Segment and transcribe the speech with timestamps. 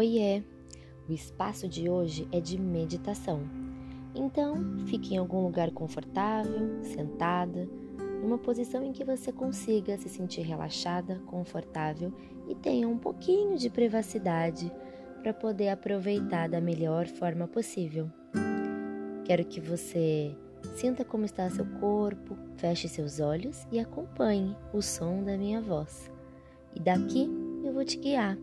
[0.00, 0.42] Oiê!
[1.06, 3.42] O espaço de hoje é de meditação.
[4.14, 4.56] Então,
[4.86, 7.68] fique em algum lugar confortável, sentada,
[8.22, 12.10] numa posição em que você consiga se sentir relaxada, confortável
[12.48, 14.72] e tenha um pouquinho de privacidade
[15.22, 18.10] para poder aproveitar da melhor forma possível.
[19.26, 20.34] Quero que você
[20.76, 26.10] sinta como está seu corpo, feche seus olhos e acompanhe o som da minha voz.
[26.74, 27.28] E daqui
[27.62, 28.38] eu vou te guiar.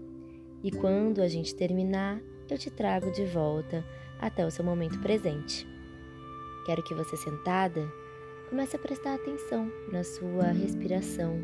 [0.68, 3.86] E quando a gente terminar, eu te trago de volta
[4.20, 5.66] até o seu momento presente.
[6.66, 7.90] Quero que você sentada
[8.50, 11.40] comece a prestar atenção na sua respiração.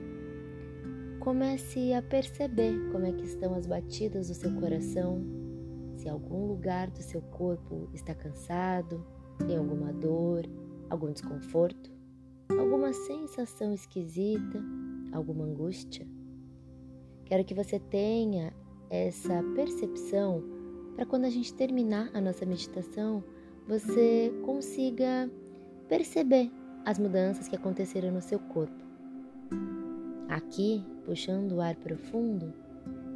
[1.22, 5.24] Comece a perceber como é que estão as batidas do seu coração,
[5.96, 9.06] se algum lugar do seu corpo está cansado,
[9.48, 10.44] tem alguma dor,
[10.90, 11.90] algum desconforto,
[12.50, 14.62] alguma sensação esquisita,
[15.14, 16.06] alguma angústia.
[17.24, 18.54] Quero que você tenha
[18.90, 20.44] essa percepção
[20.96, 23.24] para quando a gente terminar a nossa meditação,
[23.68, 25.30] você consiga
[25.88, 26.52] perceber
[26.86, 28.84] as mudanças que aconteceram no seu corpo.
[30.30, 32.54] Aqui, puxando o ar profundo,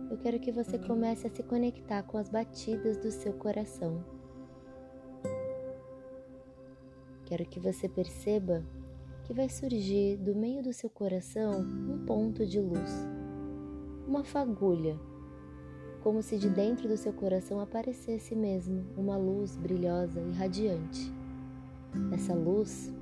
[0.10, 4.04] eu quero que você comece a se conectar com as batidas do seu coração.
[7.26, 8.64] Quero que você perceba
[9.26, 13.06] que vai surgir do meio do seu coração um ponto de luz,
[14.08, 14.98] uma fagulha
[16.08, 21.14] como se de dentro do seu coração aparecesse mesmo uma luz brilhosa e radiante.
[22.14, 22.94] Essa luz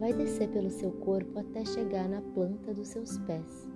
[0.00, 3.70] vai descer pelo seu corpo até chegar na planta dos seus pés.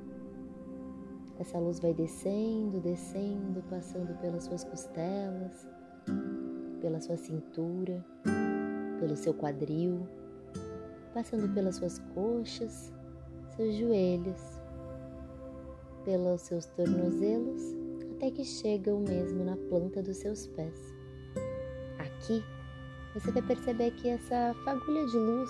[1.38, 5.68] Essa luz vai descendo, descendo, passando pelas suas costelas,
[6.80, 8.04] pela sua cintura,
[8.98, 10.04] pelo seu quadril,
[11.14, 12.92] passando pelas suas coxas,
[13.54, 14.58] seus joelhos,
[16.04, 17.78] pelos seus tornozelos
[18.18, 20.92] até que chegam mesmo na planta dos seus pés.
[21.98, 22.42] Aqui,
[23.14, 25.48] você vai perceber que essa fagulha de luz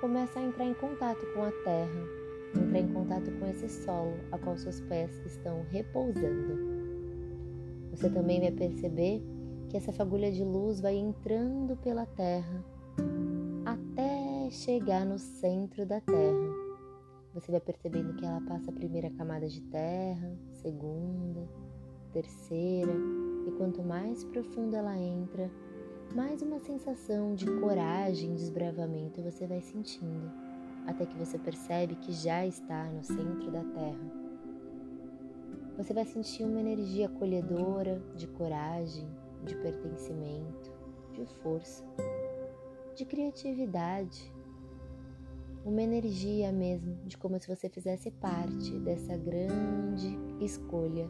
[0.00, 2.06] começa a entrar em contato com a terra,
[2.54, 6.56] entrar em contato com esse solo a qual seus pés estão repousando.
[7.90, 9.20] Você também vai perceber
[9.68, 12.64] que essa fagulha de luz vai entrando pela terra
[13.66, 16.68] até chegar no centro da terra.
[17.34, 21.57] Você vai percebendo que ela passa a primeira camada de terra, segunda,
[22.12, 22.92] terceira,
[23.46, 25.50] e quanto mais profunda ela entra,
[26.14, 30.30] mais uma sensação de coragem, desbravamento você vai sentindo,
[30.86, 34.28] até que você percebe que já está no centro da Terra.
[35.76, 39.06] Você vai sentir uma energia acolhedora de coragem,
[39.44, 40.72] de pertencimento,
[41.12, 41.84] de força,
[42.96, 44.32] de criatividade,
[45.64, 51.08] uma energia mesmo de como se você fizesse parte dessa grande escolha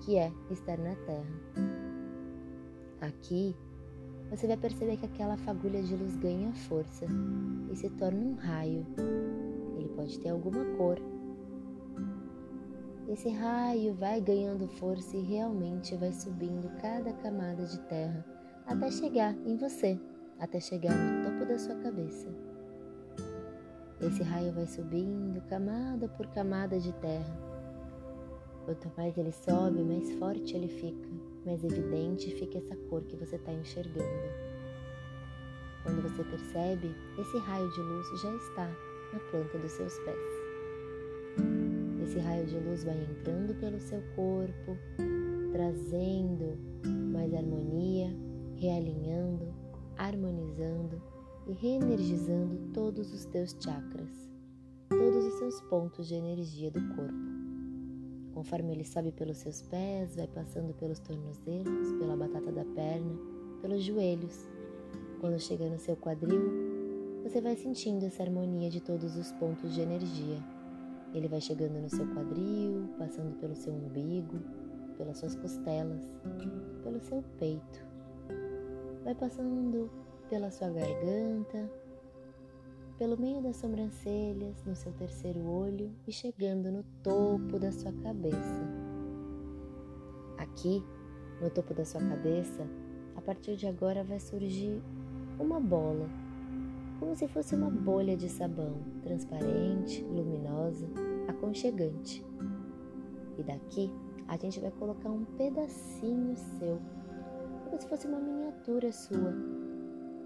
[0.00, 1.68] que é estar na Terra.
[3.00, 3.54] Aqui,
[4.30, 7.06] você vai perceber que aquela fagulha de luz ganha força
[7.70, 8.86] e se torna um raio.
[9.76, 10.98] Ele pode ter alguma cor.
[13.08, 18.24] Esse raio vai ganhando força e realmente vai subindo cada camada de terra
[18.66, 19.98] até chegar em você,
[20.38, 22.28] até chegar no topo da sua cabeça.
[24.00, 27.47] Esse raio vai subindo camada por camada de terra
[28.68, 31.08] Quanto mais ele sobe, mais forte ele fica,
[31.46, 34.04] mais evidente fica essa cor que você está enxergando.
[35.82, 38.66] Quando você percebe, esse raio de luz já está
[39.10, 40.18] na planta dos seus pés.
[42.02, 44.76] Esse raio de luz vai entrando pelo seu corpo,
[45.50, 46.58] trazendo
[47.10, 48.14] mais harmonia,
[48.54, 49.48] realinhando,
[49.96, 51.00] harmonizando
[51.46, 54.30] e reenergizando todos os teus chakras,
[54.90, 57.37] todos os seus pontos de energia do corpo.
[58.38, 63.18] Conforme ele sobe pelos seus pés, vai passando pelos tornozelos, pela batata da perna,
[63.60, 64.48] pelos joelhos.
[65.20, 66.40] Quando chega no seu quadril,
[67.24, 70.38] você vai sentindo essa harmonia de todos os pontos de energia.
[71.12, 74.38] Ele vai chegando no seu quadril, passando pelo seu umbigo,
[74.96, 76.08] pelas suas costelas,
[76.84, 77.84] pelo seu peito.
[79.02, 79.90] Vai passando
[80.30, 81.68] pela sua garganta,
[82.98, 88.60] pelo meio das sobrancelhas, no seu terceiro olho e chegando no topo da sua cabeça.
[90.36, 90.82] Aqui,
[91.40, 92.66] no topo da sua cabeça,
[93.14, 94.82] a partir de agora vai surgir
[95.38, 96.08] uma bola,
[96.98, 100.88] como se fosse uma bolha de sabão, transparente, luminosa,
[101.28, 102.26] aconchegante.
[103.38, 103.92] E daqui
[104.26, 106.80] a gente vai colocar um pedacinho seu,
[107.64, 109.32] como se fosse uma miniatura sua,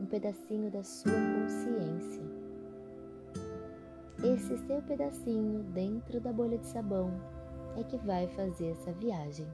[0.01, 2.42] um pedacinho da sua consciência.
[4.25, 7.11] Esse seu pedacinho dentro da bolha de sabão
[7.77, 9.49] é que vai fazer essa viagem.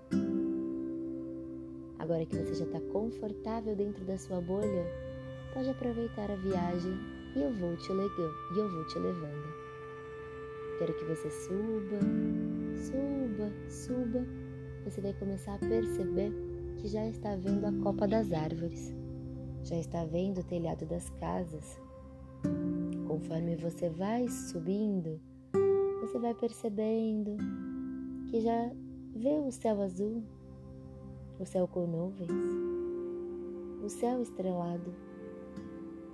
[1.99, 4.85] Agora que você já está confortável dentro da sua bolha,
[5.55, 6.93] pode aproveitar a viagem
[7.35, 8.35] e eu vou te levando.
[8.55, 9.55] E eu vou te levando.
[10.79, 12.01] Quero que você suba,
[12.77, 14.27] suba, suba.
[14.85, 16.31] Você vai começar a perceber
[16.77, 18.95] que já está vendo a copa das árvores,
[19.65, 21.88] já está vendo o telhado das casas.
[23.19, 25.21] Conforme você vai subindo,
[26.01, 27.37] você vai percebendo
[28.31, 28.71] que já
[29.13, 30.23] vê o céu azul,
[31.37, 32.31] o céu com nuvens,
[33.83, 34.95] o céu estrelado.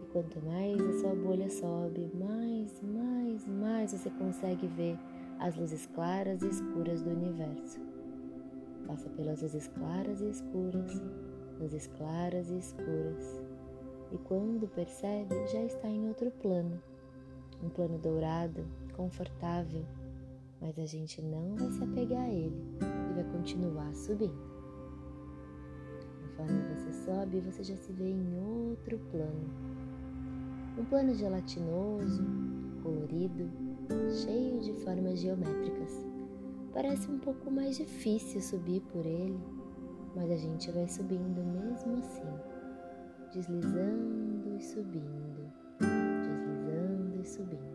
[0.02, 4.98] E quanto mais a sua bolha sobe, mais, mais, mais você consegue ver
[5.40, 7.80] as luzes claras e escuras do universo.
[8.86, 11.02] Passa pelas luzes claras e escuras,
[11.60, 13.42] luzes claras e escuras.
[14.10, 16.80] E quando percebe, já está em outro plano,
[17.62, 18.64] um plano dourado,
[18.96, 19.84] confortável,
[20.60, 24.54] mas a gente não vai se apegar a ele e vai continuar subindo.
[26.36, 29.50] Conforme você sobe, você já se vê em outro plano.
[30.78, 32.24] Um plano gelatinoso,
[32.82, 33.48] colorido,
[34.10, 36.04] cheio de formas geométricas.
[36.72, 39.38] Parece um pouco mais difícil subir por ele,
[40.16, 42.22] mas a gente vai subindo mesmo assim,
[43.32, 45.52] deslizando e subindo,
[47.24, 47.74] subindo.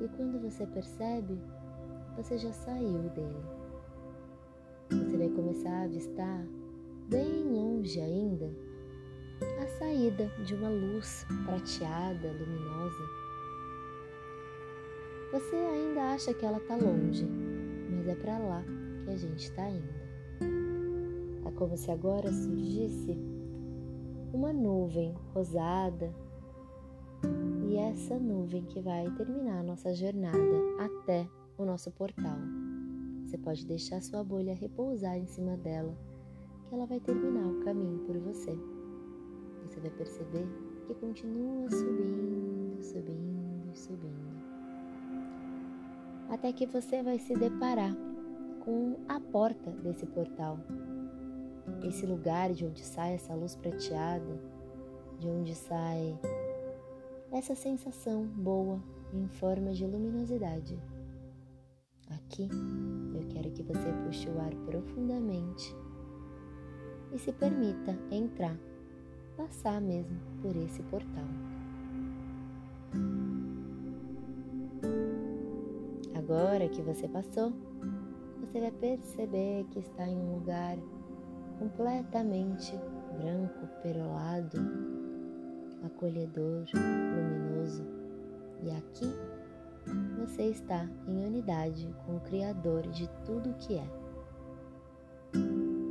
[0.00, 1.38] E quando você percebe,
[2.16, 3.44] você já saiu dele.
[4.90, 6.46] Você vai começar a avistar
[7.08, 8.50] bem longe ainda,
[9.62, 13.04] a saída de uma luz prateada, luminosa.
[15.32, 17.26] Você ainda acha que ela está longe,
[17.90, 18.64] mas é para lá
[19.04, 20.04] que a gente está indo.
[21.46, 23.18] É como se agora surgisse
[24.32, 26.14] uma nuvem rosada
[27.84, 30.38] essa nuvem que vai terminar a nossa jornada
[30.78, 31.28] até
[31.58, 32.38] o nosso portal.
[33.24, 35.94] Você pode deixar sua bolha repousar em cima dela
[36.66, 38.56] que ela vai terminar o caminho por você.
[39.66, 40.46] Você vai perceber
[40.86, 44.34] que continua subindo, subindo, subindo.
[46.30, 47.94] Até que você vai se deparar
[48.60, 50.58] com a porta desse portal.
[51.82, 54.40] Esse lugar de onde sai essa luz prateada,
[55.18, 56.18] de onde sai
[57.34, 58.80] essa sensação boa
[59.12, 60.78] em forma de luminosidade.
[62.08, 62.48] Aqui
[63.12, 65.74] eu quero que você puxe o ar profundamente
[67.12, 68.56] e se permita entrar,
[69.36, 71.24] passar mesmo por esse portal.
[76.16, 77.52] Agora que você passou,
[78.38, 80.78] você vai perceber que está em um lugar
[81.58, 82.78] completamente
[83.18, 84.58] branco, perolado,
[85.84, 87.23] acolhedor, luminoso.
[88.64, 89.12] E aqui
[90.18, 93.86] você está em unidade com o Criador de tudo o que é.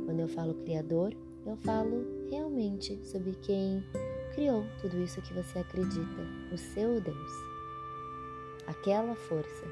[0.04, 1.14] Quando eu falo Criador,
[1.46, 3.80] eu falo realmente sobre quem
[4.34, 6.22] criou tudo isso que você acredita,
[6.52, 7.30] o seu Deus.
[8.66, 9.64] Aquela força,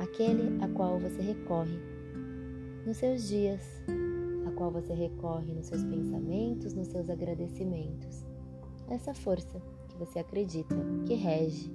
[0.00, 1.78] aquele a qual você recorre
[2.86, 3.60] nos seus dias,
[4.46, 8.24] a qual você recorre nos seus pensamentos, nos seus agradecimentos.
[8.88, 9.60] Essa força
[9.98, 10.74] você acredita,
[11.06, 11.72] que rege.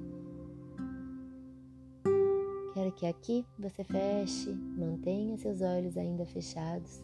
[2.73, 7.03] Quero que aqui você feche, mantenha seus olhos ainda fechados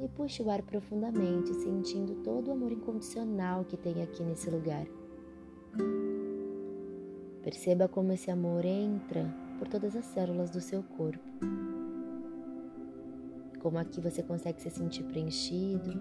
[0.00, 4.86] e puxe o ar profundamente, sentindo todo o amor incondicional que tem aqui nesse lugar.
[7.42, 11.24] Perceba como esse amor entra por todas as células do seu corpo.
[13.60, 15.98] Como aqui você consegue se sentir preenchido,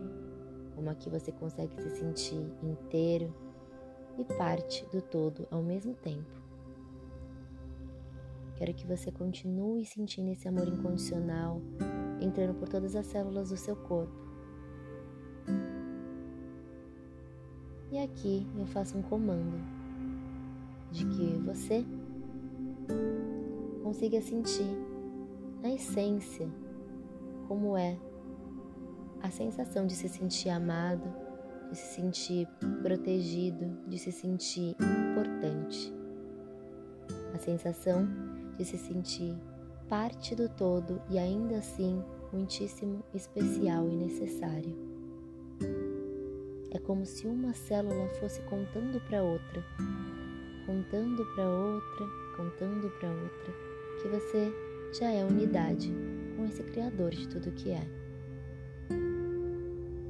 [0.75, 3.33] como aqui você consegue se sentir inteiro
[4.17, 6.37] e parte do todo ao mesmo tempo.
[8.55, 11.61] Quero que você continue sentindo esse amor incondicional
[12.19, 14.27] entrando por todas as células do seu corpo.
[17.91, 19.57] E aqui eu faço um comando
[20.91, 21.85] de que você
[23.83, 24.67] consiga sentir
[25.61, 26.49] na essência
[27.47, 27.97] como é
[29.21, 31.26] a sensação de se sentir amado,
[31.69, 32.47] de se sentir
[32.81, 35.93] protegido, de se sentir importante.
[37.33, 38.07] A sensação
[38.57, 39.35] de se sentir
[39.87, 44.75] parte do todo e ainda assim muitíssimo especial e necessário.
[46.71, 49.63] É como se uma célula fosse contando para outra,
[50.65, 52.05] contando para outra,
[52.35, 53.53] contando para outra,
[54.01, 54.51] que você
[54.99, 55.93] já é unidade
[56.35, 58.06] com esse Criador de tudo que é.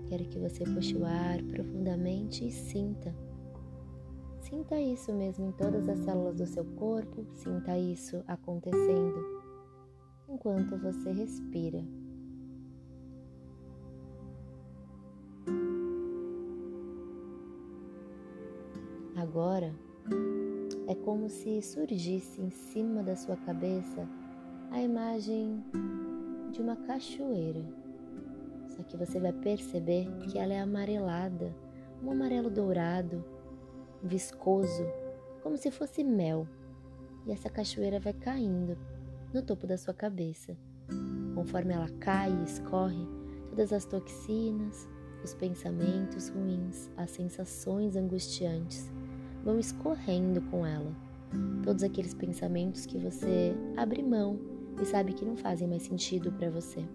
[0.08, 3.14] Quero que você puxe o ar profundamente e sinta.
[4.40, 9.38] Sinta isso mesmo em todas as células do seu corpo, sinta isso acontecendo
[10.30, 11.84] enquanto você respira.
[19.16, 19.74] Agora
[20.88, 24.08] é como se surgisse em cima da sua cabeça
[24.72, 25.62] a imagem
[26.52, 27.77] de uma cachoeira.
[28.78, 31.54] Só que você vai perceber que ela é amarelada,
[32.04, 33.26] um amarelo dourado,
[34.04, 34.86] viscoso,
[35.42, 36.48] como se fosse mel.
[37.26, 38.78] E essa cachoeira vai caindo
[39.34, 40.56] no topo da sua cabeça.
[41.34, 43.08] Conforme ela cai e escorre,
[43.50, 44.88] todas as toxinas,
[45.24, 48.92] os pensamentos ruins, as sensações angustiantes
[49.44, 50.96] vão escorrendo com ela.
[51.64, 54.40] Todos aqueles pensamentos que você abre mão
[54.82, 56.86] e sabe que não fazem mais sentido para você.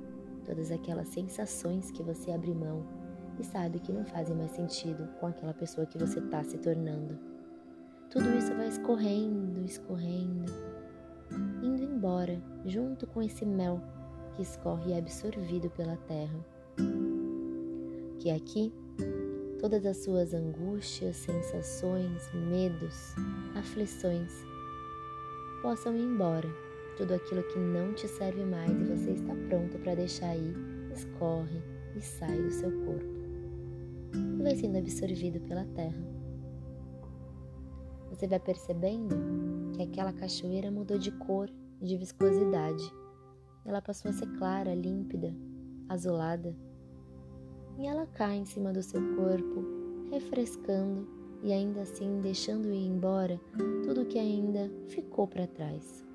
[0.44, 2.84] Todas aquelas sensações que você abre mão
[3.38, 7.18] e sabe que não fazem mais sentido com aquela pessoa que você está se tornando.
[8.10, 10.52] Tudo isso vai escorrendo, escorrendo,
[11.62, 13.80] indo embora junto com esse mel
[14.34, 16.44] que escorre e é absorvido pela terra.
[18.18, 18.72] Que aqui
[19.58, 23.14] todas as suas angústias, sensações, medos,
[23.54, 24.32] aflições
[25.62, 26.48] possam ir embora.
[26.96, 30.54] Tudo aquilo que não te serve mais e você está pronto para deixar ir,
[30.92, 31.62] escorre
[31.96, 33.22] e sai do seu corpo
[34.14, 36.02] e vai sendo absorvido pela terra.
[38.10, 39.16] Você vai percebendo
[39.74, 41.48] que aquela cachoeira mudou de cor
[41.80, 42.92] e de viscosidade.
[43.64, 45.34] Ela passou a ser clara, límpida,
[45.88, 46.54] azulada.
[47.78, 49.64] E ela cai em cima do seu corpo,
[50.10, 51.08] refrescando
[51.42, 53.40] e ainda assim deixando ir embora
[53.84, 56.06] tudo que ainda ficou para trás.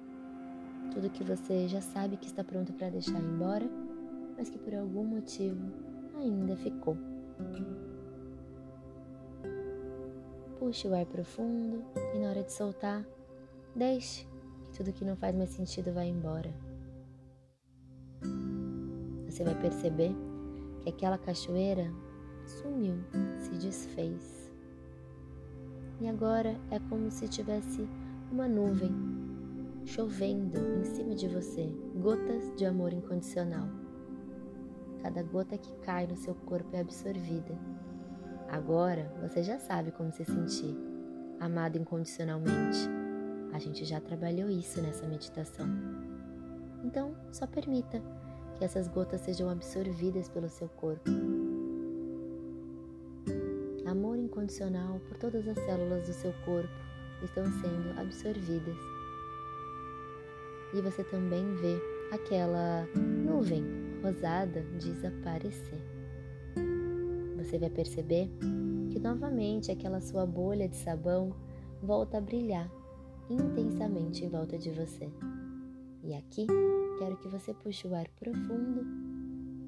[0.98, 3.70] Tudo que você já sabe que está pronto para deixar embora,
[4.36, 5.72] mas que por algum motivo
[6.16, 6.98] ainda ficou.
[10.58, 11.86] Puxe o ar profundo
[12.16, 13.06] e na hora de soltar,
[13.76, 14.26] deixe
[14.64, 16.52] que tudo que não faz mais sentido vá embora.
[19.30, 20.16] Você vai perceber
[20.82, 21.94] que aquela cachoeira
[22.48, 22.96] sumiu,
[23.38, 24.52] se desfez.
[26.02, 27.88] E agora é como se tivesse
[28.32, 29.17] uma nuvem
[29.88, 33.68] chovendo em cima de você, gotas de amor incondicional.
[35.02, 37.58] Cada gota que cai no seu corpo é absorvida
[38.50, 40.76] Agora você já sabe como se sentir,
[41.40, 42.80] amado incondicionalmente.
[43.52, 45.68] A gente já trabalhou isso nessa meditação.
[46.84, 48.02] Então, só permita
[48.56, 51.10] que essas gotas sejam absorvidas pelo seu corpo.
[53.86, 56.74] Amor incondicional por todas as células do seu corpo
[57.22, 58.97] estão sendo absorvidas.
[60.74, 61.80] E você também vê
[62.12, 63.64] aquela nuvem
[64.04, 65.98] rosada desaparecer
[67.48, 68.30] você vai perceber
[68.92, 71.34] que novamente aquela sua bolha de sabão
[71.82, 72.70] volta a brilhar
[73.30, 75.10] intensamente em volta de você.
[76.04, 76.46] E aqui
[77.00, 78.86] quero que você puxe o ar profundo,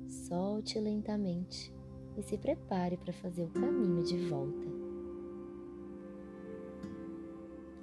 [0.08, 1.74] solte lentamente
[2.18, 4.79] e se prepare para fazer o caminho de volta.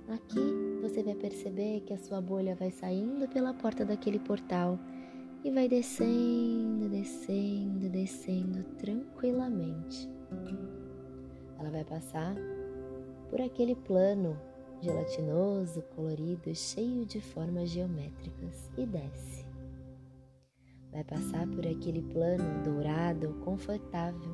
[0.09, 4.79] Aqui você vai perceber que a sua bolha vai saindo pela porta daquele portal
[5.43, 10.09] e vai descendo, descendo, descendo tranquilamente.
[11.59, 12.37] Ela vai passar
[13.29, 14.39] por aquele plano
[14.81, 19.45] gelatinoso, colorido, cheio de formas geométricas e desce.
[20.93, 24.31] Vai passar por aquele plano dourado, confortável.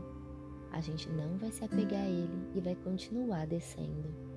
[0.71, 4.32] A gente não vai se apegar a ele e vai continuar descendo.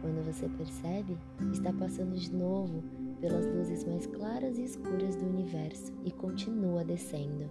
[0.00, 1.18] Quando você percebe,
[1.52, 2.82] está passando de novo
[3.20, 7.50] pelas luzes mais claras e escuras do universo e continua descendo.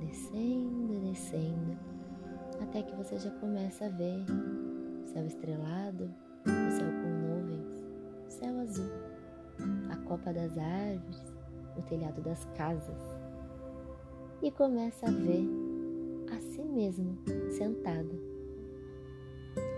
[0.00, 1.78] Descendo, descendo,
[2.60, 4.24] até que você já começa a ver
[5.02, 6.10] o céu estrelado,
[6.42, 7.84] o céu com nuvens,
[8.28, 8.90] céu azul,
[9.90, 11.34] a copa das árvores,
[11.76, 13.02] o telhado das casas.
[14.42, 15.48] E começa a ver
[16.36, 17.16] a si mesmo
[17.50, 18.20] sentado.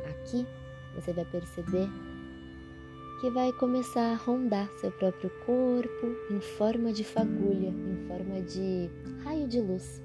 [0.09, 0.45] Aqui
[0.97, 1.88] você vai perceber
[3.21, 8.91] que vai começar a rondar seu próprio corpo em forma de fagulha, em forma de
[9.25, 10.03] raio de luz.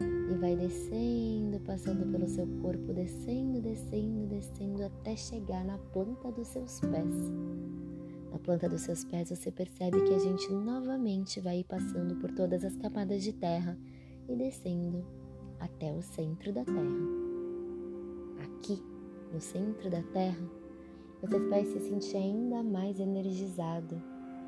[0.00, 6.46] E vai descendo, passando pelo seu corpo, descendo, descendo, descendo até chegar na planta dos
[6.48, 7.32] seus pés.
[8.30, 12.64] Na planta dos seus pés você percebe que a gente novamente vai passando por todas
[12.64, 13.76] as camadas de terra
[14.28, 15.04] e descendo
[15.58, 17.28] até o centro da terra.
[18.44, 18.80] Aqui,
[19.32, 20.48] no centro da terra,
[21.20, 24.00] você vai se sentir ainda mais energizado,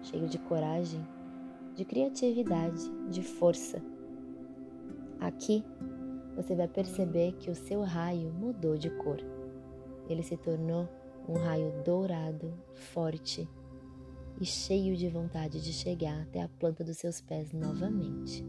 [0.03, 1.05] cheio de coragem,
[1.75, 3.83] de criatividade, de força.
[5.19, 5.65] Aqui
[6.37, 9.19] você vai perceber que o seu raio mudou de cor.
[10.09, 10.89] Ele se tornou
[11.29, 12.53] um raio dourado,
[12.93, 13.49] forte
[14.41, 18.45] e cheio de vontade de chegar até a planta dos seus pés novamente.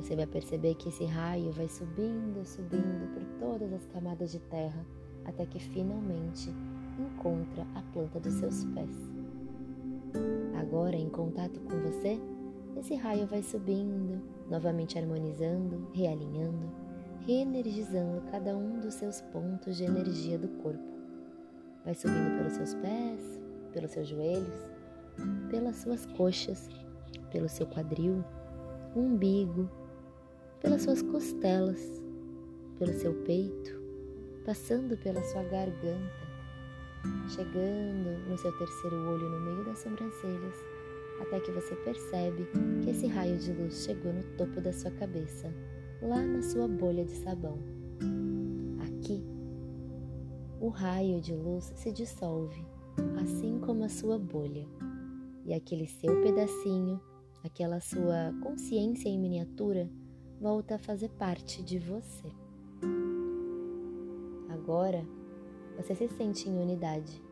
[0.00, 4.84] Você vai perceber que esse raio vai subindo, subindo por todas as camadas de terra
[5.26, 6.50] até que finalmente
[6.98, 9.10] encontra a planta dos seus pés.
[10.58, 12.18] Agora, em contato com você,
[12.78, 16.70] esse raio vai subindo, novamente harmonizando, realinhando,
[17.26, 20.82] reenergizando cada um dos seus pontos de energia do corpo.
[21.84, 23.40] Vai subindo pelos seus pés,
[23.70, 24.66] pelos seus joelhos,
[25.50, 26.70] pelas suas coxas,
[27.30, 28.24] pelo seu quadril,
[28.96, 29.68] umbigo,
[30.60, 32.02] pelas suas costelas,
[32.78, 33.80] pelo seu peito,
[34.44, 36.30] passando pela sua garganta,
[37.28, 40.54] chegando no seu terceiro olho no meio das sobrancelhas,
[41.20, 42.46] até que você percebe
[42.82, 45.52] que esse raio de luz chegou no topo da sua cabeça,
[46.02, 47.58] lá na sua bolha de sabão.
[48.80, 49.24] Aqui,
[50.60, 52.64] o raio de luz se dissolve,
[53.22, 54.66] assim como a sua bolha,
[55.46, 57.00] e aquele seu pedacinho,
[57.42, 59.88] aquela sua consciência em miniatura,
[60.40, 62.32] volta a fazer parte de você.
[64.48, 65.04] Agora,
[65.76, 67.22] você se sente em unidade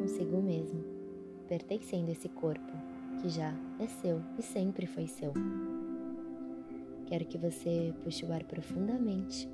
[0.00, 0.84] consigo mesmo,
[1.48, 2.72] pertencendo a esse corpo
[3.20, 5.32] que já é seu e sempre foi seu.
[7.06, 9.48] Quero que você puxe o ar profundamente.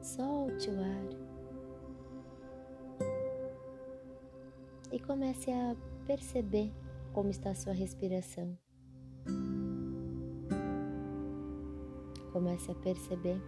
[0.00, 1.08] Solte o ar.
[4.92, 5.74] E comece a
[6.06, 6.72] perceber
[7.12, 8.56] como está a sua respiração.
[12.32, 13.40] Comece a perceber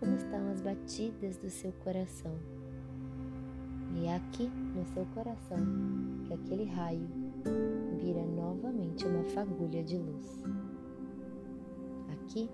[0.00, 2.36] como estão as batidas do seu coração.
[3.94, 5.58] E é aqui no seu coração
[6.24, 7.08] que aquele raio
[7.96, 10.42] vira novamente uma fagulha de luz.
[12.12, 12.50] Aqui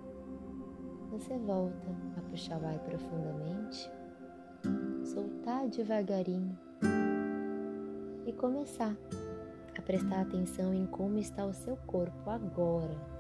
[1.11, 3.90] você volta a puxar o ar profundamente,
[5.04, 6.59] soltar devagarinho
[8.26, 8.97] e começar
[9.76, 13.14] a prestar atenção em como está o seu corpo agora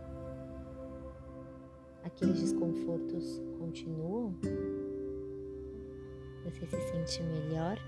[2.04, 4.34] aqueles desconfortos continuam?
[6.44, 7.78] Você se sente melhor?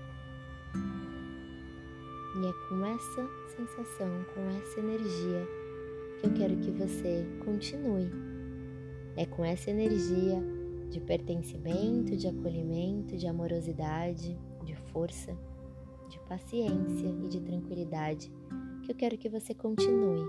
[2.35, 5.47] E é com essa sensação, com essa energia
[6.19, 8.11] que eu quero que você continue.
[9.15, 10.41] É com essa energia
[10.89, 15.37] de pertencimento, de acolhimento, de amorosidade, de força,
[16.09, 18.31] de paciência e de tranquilidade
[18.83, 20.25] que eu quero que você continue.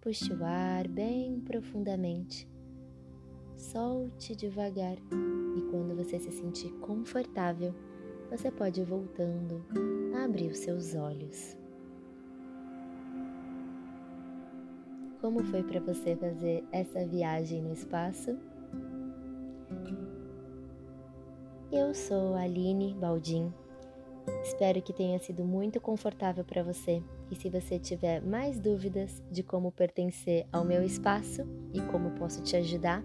[0.00, 2.48] Puxe o ar bem profundamente
[3.56, 4.96] solte devagar
[5.56, 7.74] e quando você se sentir confortável,
[8.30, 9.64] você pode ir voltando
[10.14, 11.56] a abrir os seus olhos.
[15.20, 18.36] Como foi para você fazer essa viagem no espaço?
[21.72, 23.52] Eu sou a Aline Baldin.
[24.42, 27.02] Espero que tenha sido muito confortável para você.
[27.30, 31.42] E se você tiver mais dúvidas de como pertencer ao meu espaço
[31.72, 33.02] e como posso te ajudar,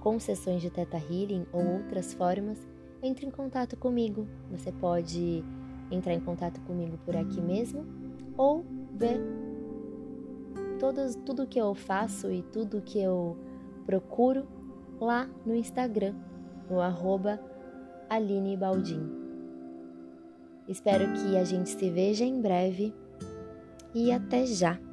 [0.00, 2.58] com sessões de Teta Healing ou outras formas,
[3.02, 4.26] entre em contato comigo.
[4.50, 5.44] Você pode
[5.90, 7.84] entrar em contato comigo por aqui mesmo
[8.36, 9.20] ou ver
[10.78, 13.36] todos, tudo que eu faço e tudo que eu
[13.84, 14.46] procuro
[15.00, 16.14] lá no Instagram,
[16.68, 17.40] no arroba
[18.08, 19.20] Aline Baldin.
[20.66, 22.94] Espero que a gente se veja em breve
[23.94, 24.89] e até já!